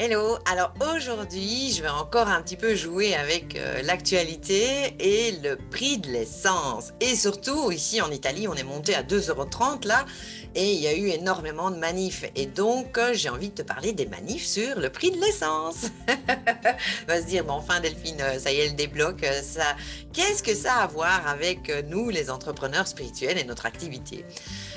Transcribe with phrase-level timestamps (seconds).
[0.00, 5.56] Hello, alors aujourd'hui je vais encore un petit peu jouer avec euh, l'actualité et le
[5.56, 6.92] prix de l'essence.
[7.00, 10.06] Et surtout ici en Italie on est monté à 2,30€ là
[10.54, 12.24] et il y a eu énormément de manifs.
[12.36, 15.86] Et donc euh, j'ai envie de te parler des manifs sur le prix de l'essence.
[16.08, 19.26] On va se dire, bon enfin Delphine, euh, ça y est, elle débloque.
[19.42, 19.74] ça.
[20.12, 24.24] Qu'est-ce que ça a à voir avec nous les entrepreneurs spirituels et notre activité?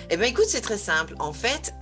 [0.09, 1.13] Eh bien écoute, c'est très simple.
[1.19, 1.75] En fait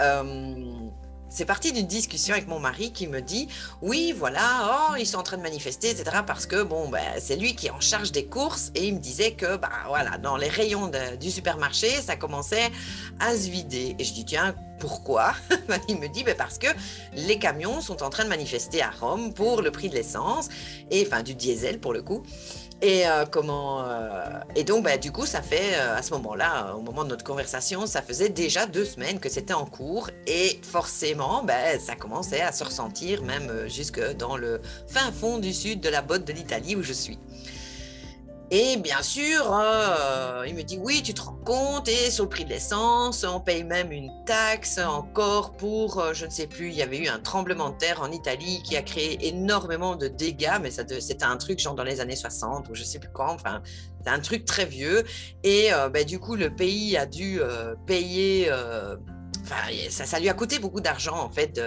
[1.30, 3.48] c'est parti d'une discussion avec mon mari qui me dit
[3.82, 7.36] oui voilà oh ils sont en train de manifester etc parce que bon ben c'est
[7.36, 10.38] lui qui est en charge des courses et il me disait que bah voilà dans
[10.38, 12.72] les rayons du supermarché ça commençait
[13.20, 13.96] à se vider.
[14.00, 15.34] Et je dis tiens pourquoi
[15.68, 16.68] ben, Il me dit ben parce que
[17.14, 20.50] les camions sont en train de manifester à Rome pour le prix de l'essence
[20.90, 22.24] et enfin du diesel pour le coup
[22.82, 26.76] et euh, comment euh, et donc bah, du coup ça fait euh, à ce moment-là,
[26.76, 30.60] au moment de notre conversation, ça faisait déjà deux semaines que c'était en cours et
[30.64, 35.82] forcément bah, ça commençait à se ressentir même jusque dans le fin fond du sud
[35.82, 37.20] de la botte de l'Italie où je suis.
[38.52, 42.30] Et bien sûr, euh, il me dit oui, tu te rends compte, et sur le
[42.30, 46.70] prix de l'essence, on paye même une taxe encore pour, euh, je ne sais plus,
[46.70, 50.08] il y avait eu un tremblement de terre en Italie qui a créé énormément de
[50.08, 53.12] dégâts, mais c'était un truc genre dans les années 60 ou je ne sais plus
[53.14, 53.62] quand, enfin,
[54.04, 55.04] c'est un truc très vieux.
[55.44, 57.40] Et euh, ben, du coup, le pays a dû
[57.86, 58.50] payer
[59.90, 61.60] ça, lui a coûté beaucoup d'argent en fait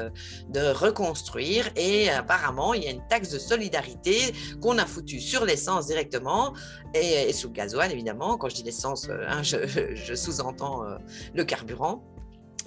[0.48, 5.44] de, reconstruire et apparemment il y a une taxe de solidarité qu'on a foutue sur
[5.44, 6.54] l'essence directement
[6.94, 8.36] et, sur le gasoil évidemment.
[8.36, 10.96] Quand je dis l'essence, euh, hein, je, sous-entends euh,
[11.34, 12.02] le carburant.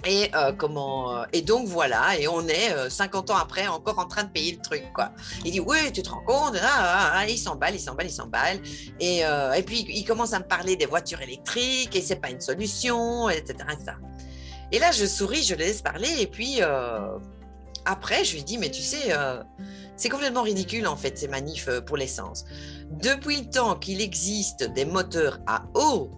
[0.04, 4.24] Et euh, comment et donc voilà et on est 50 ans après encore en train
[4.24, 5.12] de payer le truc quoi.
[5.42, 6.54] Il dit oui tu te rends compte?
[6.62, 8.60] Ah, ah, ah, il s'emballe il s'emballe il s'emballe
[9.00, 12.42] et, et puis il commence à me parler des voitures électriques et c'est pas une
[12.42, 13.54] solution etc.
[14.72, 16.10] Et là, je souris, je le laisse parler.
[16.20, 17.18] Et puis, euh,
[17.84, 19.42] après, je lui dis, mais tu sais, euh,
[19.96, 22.44] c'est complètement ridicule, en fait, ces manifs euh, pour l'essence.
[22.90, 26.10] Depuis le temps qu'il existe des moteurs à eau,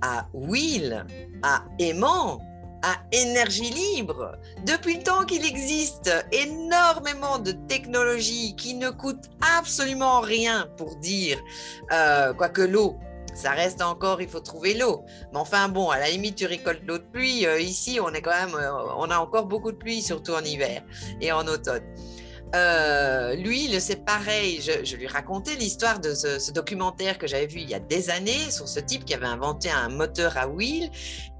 [0.00, 1.06] à wheel,
[1.42, 2.40] à aimant,
[2.82, 10.20] à énergie libre, depuis le temps qu'il existe énormément de technologies qui ne coûtent absolument
[10.20, 11.40] rien pour dire,
[11.88, 12.96] quoique l'eau
[13.38, 15.04] ça reste encore, il faut trouver l'eau.
[15.32, 17.46] Mais enfin bon, à la limite, tu récoltes l'eau de pluie.
[17.46, 20.42] Euh, ici, on est quand même, euh, on a encore beaucoup de pluie, surtout en
[20.42, 20.82] hiver
[21.20, 21.84] et en automne.
[22.54, 24.60] Euh, lui, c'est pareil.
[24.60, 28.50] Je, lui racontais l'histoire de ce, documentaire que j'avais vu il y a des années
[28.50, 30.90] sur ce type qui avait inventé un moteur à wheel.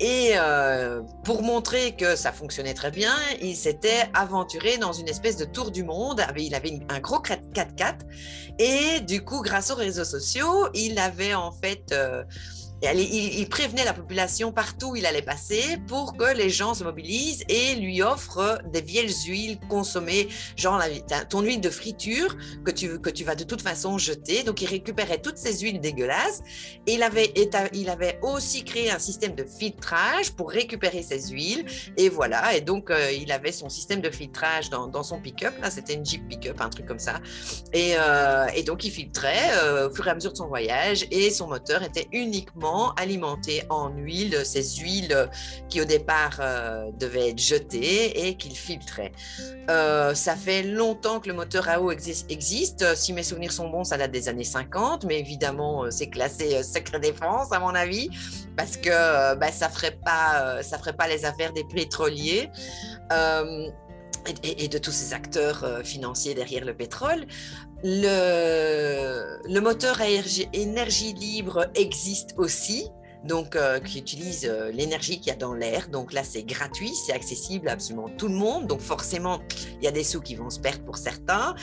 [0.00, 5.36] Et euh, pour montrer que ça fonctionnait très bien, il s'était aventuré dans une espèce
[5.36, 6.22] de tour du monde.
[6.36, 8.00] Il avait un gros 4x4.
[8.58, 11.92] Et du coup, grâce aux réseaux sociaux, il avait en fait...
[11.92, 12.24] Euh,
[12.82, 17.44] il, prévenait la population partout où il allait passer pour que les gens se mobilisent
[17.48, 20.80] et lui offrent des vieilles huiles consommées, genre
[21.28, 24.44] ton huile de friture que tu, que tu vas de toute façon jeter.
[24.44, 26.42] Donc, il récupérait toutes ces huiles dégueulasses.
[26.86, 27.32] Il avait,
[27.72, 31.64] il avait aussi créé un système de filtrage pour récupérer ces huiles.
[31.96, 32.54] Et voilà.
[32.54, 35.54] Et donc, euh, il avait son système de filtrage dans, son pick-up.
[35.60, 37.20] Là, c'était une Jeep pick-up, un truc comme ça.
[37.72, 41.30] Et, euh, donc, il filtrait euh, au fur et à mesure de son voyage et
[41.30, 45.28] son moteur était uniquement alimenté en huile, ces huiles
[45.68, 49.12] qui au départ euh, devaient être jetées et qu'il filtrait.
[49.70, 52.94] Euh, ça fait longtemps que le moteur à eau existe.
[52.94, 56.62] Si mes souvenirs sont bons, ça date des années 50, mais évidemment, euh, c'est classé
[56.62, 58.10] secret défense à mon avis,
[58.56, 62.50] parce que bah, ça ferait pas, ferait pas les affaires des pétroliers.
[64.42, 67.26] Et, de tous ces acteurs financiers derrière le pétrole.
[67.82, 68.97] Le,
[69.48, 70.08] le moteur à
[70.52, 72.90] énergie libre existe aussi,
[73.24, 75.88] donc euh, qui utilise euh, l'énergie qu'il y a dans l'air.
[75.88, 78.66] Donc là, c'est gratuit, c'est accessible à absolument tout le monde.
[78.66, 79.40] Donc forcément,
[79.78, 81.54] il y a des sous qui vont se perdre pour certains.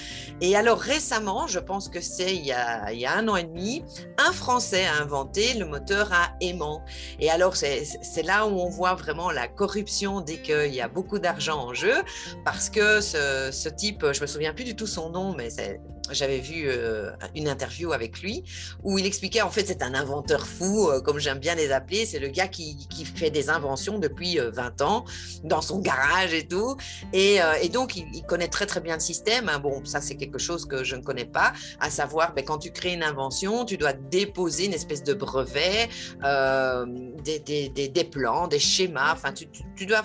[0.42, 3.84] Et alors récemment, je pense que c'est il, y a, un an et demi,
[4.18, 6.84] un Français a inventé le moteur à aimant.
[7.20, 11.20] Et alors c'est là où on voit vraiment la corruption dès qu'il y a beaucoup
[11.20, 11.96] d'argent en jeu,
[12.44, 15.80] parce que ce, ce type, je me souviens plus du tout son nom, mais c'est
[16.12, 18.44] j'avais vu euh, une interview avec lui
[18.84, 22.06] où il expliquait en fait c'est un inventeur fou euh, comme j'aime bien les appeler.
[22.06, 25.06] C'est le gars qui, qui, fait des inventions depuis 20 euh, ans
[25.44, 26.76] dans son garage et tout.
[27.14, 29.60] Et, et donc il, connaît très très bien le système hein.
[29.60, 32.72] bon ça c'est quelque chose que je ne connais pas à savoir ben, quand tu
[32.72, 35.90] crées une invention tu dois déposer une espèce de brevet
[37.24, 39.14] des, des, des, plans des schémas.
[39.14, 40.04] Enfin tu, tu dois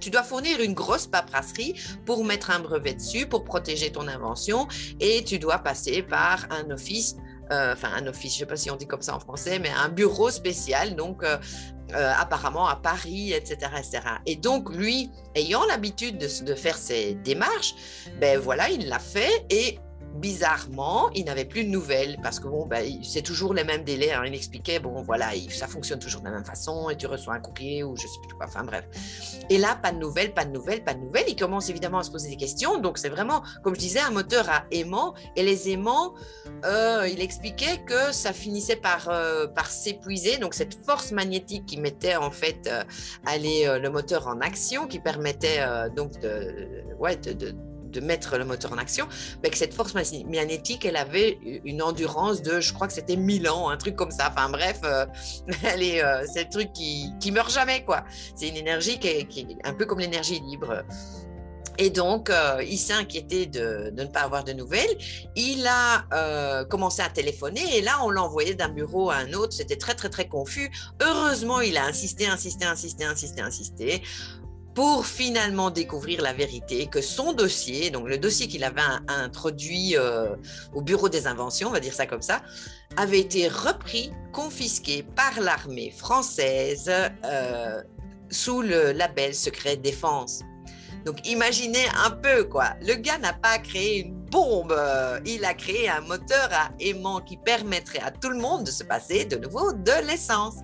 [0.00, 1.74] tu dois fournir une grosse paperasserie
[2.04, 4.66] pour mettre un brevet dessus, pour protéger ton invention,
[4.98, 7.16] et tu dois passer par un office,
[7.52, 9.58] euh, enfin un office, je ne sais pas si on dit comme ça en français,
[9.58, 11.36] mais un bureau spécial, donc euh,
[11.94, 14.00] euh, apparemment à Paris, etc., etc.
[14.26, 17.74] Et donc, lui, ayant l'habitude de, de, faire ces démarches,
[18.20, 19.78] ben voilà, il l'a fait et
[20.14, 24.12] bizarrement, il n'avait plus de nouvelles parce que bon, ben, c'est toujours les mêmes délais.
[24.12, 24.24] Hein.
[24.26, 27.40] Il expliquait, bon, voilà, ça fonctionne toujours de la même façon et tu reçois un
[27.40, 28.84] courrier ou je sais plus quoi, enfin bref.
[29.48, 31.24] Et là, pas de nouvelles, pas de nouvelles, pas de nouvelles.
[31.28, 32.78] Il commence évidemment à se poser des questions.
[32.78, 35.14] Donc, c'est vraiment, comme je disais, un moteur à aimant.
[35.36, 36.14] Et les aimants,
[36.64, 40.38] euh, il expliquait que ça finissait par, euh, par s'épuiser.
[40.38, 42.82] Donc, cette force magnétique qui mettait en fait euh,
[43.26, 45.60] aller le moteur en action, qui permettait
[45.94, 47.54] donc de, ouais, de
[47.98, 49.08] mettre le moteur en action,
[49.42, 53.48] mais que cette force magnétique, elle avait une endurance de, je crois que c'était 1000
[53.48, 54.28] ans, un truc comme ça.
[54.30, 55.06] Enfin bref, euh,
[55.64, 58.04] elle euh, c'est le truc qui, qui meurt jamais, quoi.
[58.36, 59.26] C'est une énergie qui est,
[59.64, 60.84] un peu comme l'énergie libre.
[61.78, 64.98] Et donc, euh, il s'est inquiété de, de, ne pas avoir de nouvelles.
[65.34, 69.54] Il a commencé à téléphoner et là, on l'a envoyé d'un bureau à un autre.
[69.54, 70.70] C'était très, très, très confus.
[71.00, 74.02] Heureusement, il a insisté, insisté, insisté, insisté, insisté
[74.74, 80.36] pour finalement découvrir la vérité que son dossier, donc le dossier qu'il avait introduit euh,
[80.74, 82.42] au bureau des inventions, on va dire ça comme ça,
[82.96, 86.90] avait été repris, confisqué par l'armée française
[87.24, 87.82] euh,
[88.30, 90.42] sous le label secret défense.
[91.04, 94.76] Donc imaginez un peu quoi, le gars n'a pas créé une bombe,
[95.24, 98.84] il a créé un moteur à aimant qui permettrait à tout le monde de se
[98.84, 100.56] passer de nouveau de l'essence.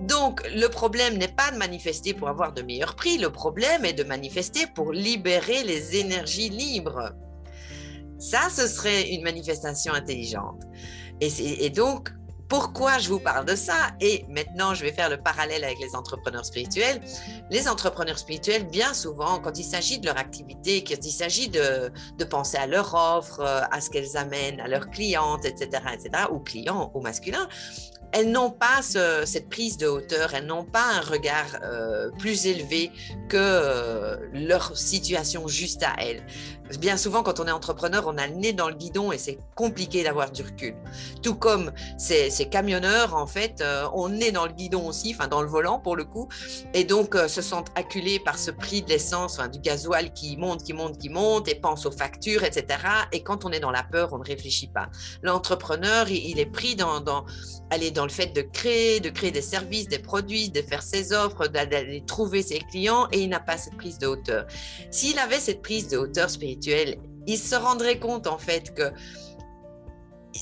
[0.00, 3.94] Donc, le problème n'est pas de manifester pour avoir de meilleurs prix, le problème est
[3.94, 7.12] de manifester pour libérer les énergies libres.
[8.18, 10.62] Ça, ce serait une manifestation intelligente.
[11.20, 12.10] Et, donc,
[12.48, 13.74] pourquoi je vous parle de ça?
[14.00, 17.00] Et maintenant, je vais faire le parallèle avec les entrepreneurs spirituels.
[17.50, 21.90] Les entrepreneurs spirituels, bien souvent, quand il s'agit de leur activité, quand il s'agit de,
[22.18, 26.38] de, penser à leur offre, à ce qu'elles amènent à leurs clientes, etc., etc., ou
[26.38, 27.48] clients au masculin,
[28.16, 32.90] elles n'ont pas cette prise de hauteur, elles n'ont pas un regard euh, plus élevé
[33.28, 36.24] que euh, leur situation juste à elles.
[36.80, 39.38] Bien souvent, quand on est entrepreneur, on a le nez dans le guidon et c'est
[39.54, 40.74] compliqué d'avoir du recul.
[41.22, 45.42] Tout comme ces, camionneurs, en fait, euh, on est dans le guidon aussi, enfin dans
[45.42, 46.28] le volant pour le coup,
[46.74, 50.72] et donc se sentent acculés par ce prix de l'essence, du gasoil qui monte, qui
[50.72, 52.80] monte, qui monte, et pensent aux factures, etc.
[53.12, 54.88] Et quand on est dans la peur, on ne réfléchit pas.
[55.22, 57.26] L'entrepreneur, il, est pris dans, dans,
[57.94, 61.46] dans le fait de créer, de créer des services, des produits, de faire ses offres,
[61.48, 64.46] d'aller trouver ses clients et il n'a pas cette prise de hauteur.
[64.90, 68.92] S'il avait cette prise de hauteur spirituelle, il se rendrait compte en fait que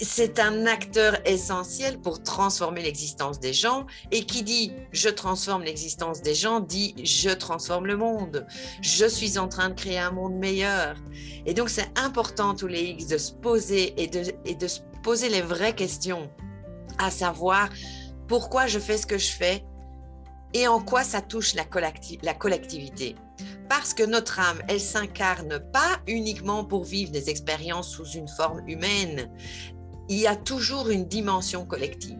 [0.02, 3.86] c'est un acteur essentiel pour transformer l'existence des gens.
[4.10, 8.46] Et qui dit je transforme l'existence des gens dit je transforme le monde.
[8.82, 10.96] Je suis en train de créer un monde meilleur.
[11.46, 15.42] Et donc c'est important tous les X de se poser et de, se poser les
[15.42, 16.30] vraies questions
[16.98, 17.68] à savoir
[18.28, 19.64] pourquoi je fais ce que je fais
[20.54, 21.64] et en quoi ça touche la,
[22.34, 23.16] collectivité.
[23.68, 28.66] Parce que notre âme, elle s'incarne pas uniquement pour vivre des expériences sous une forme
[28.68, 29.30] humaine.
[30.08, 32.18] Il y a toujours une dimension collective.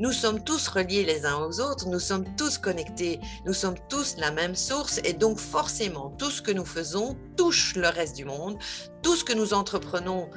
[0.00, 4.16] Nous sommes tous reliés les uns aux autres, nous sommes tous connectés, nous sommes tous
[4.18, 8.24] la même source et donc forcément tout ce que nous faisons touche le reste du
[8.24, 8.58] monde,
[9.02, 10.28] tout ce que nous entreprenons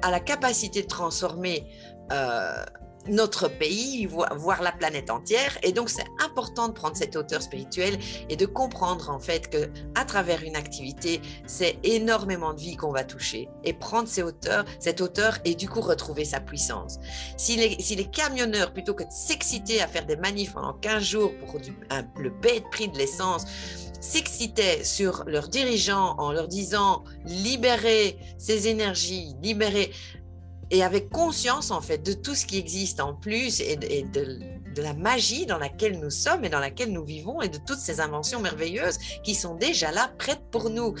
[0.00, 1.66] a la capacité de transformer
[2.10, 2.64] euh,
[3.08, 5.58] notre pays, voir la planète entière.
[5.62, 9.70] Et donc, c'est important de prendre cette hauteur spirituelle et de comprendre en fait que
[9.94, 14.64] à travers une activité, c'est énormément de vie qu'on va toucher et prendre ces hauteurs,
[14.78, 16.98] cette hauteur et du coup retrouver sa puissance.
[17.36, 21.58] Si les, camionneurs, plutôt que de s'exciter à faire des manifs pendant 15 jours pour
[22.16, 23.44] le bête prix de l'essence,
[24.00, 29.92] s'excitaient sur leurs dirigeants en leur disant libérer ces énergies, libérer
[30.72, 34.40] et avec conscience en fait de tout ce qui existe en plus et, de,
[34.80, 38.00] la magie dans laquelle nous sommes et dans laquelle nous vivons et de toutes ces
[38.00, 40.94] inventions merveilleuses qui sont déjà là prêtes pour nous.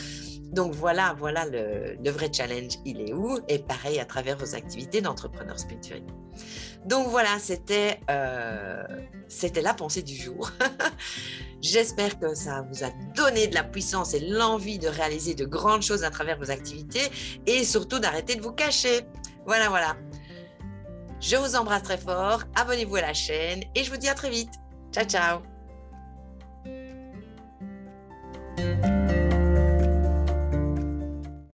[0.52, 3.38] Donc voilà, voilà le, vrai challenge, il est où?
[3.48, 6.02] Et pareil à travers vos activités d'entrepreneur spirituel.
[6.84, 8.82] Donc voilà, c'était euh,
[9.28, 10.50] c'était la pensée du jour.
[11.62, 15.82] J'espère que ça vous a donné de la puissance et l'envie de réaliser de grandes
[15.82, 17.08] choses à travers vos activités
[17.46, 19.06] et surtout d'arrêter de vous cacher.
[19.46, 19.96] Voilà, voilà.
[21.22, 24.28] Je vous embrasse très fort, abonnez-vous à la chaîne et je vous dis à très
[24.28, 24.50] vite.
[24.92, 25.51] Ciao, ciao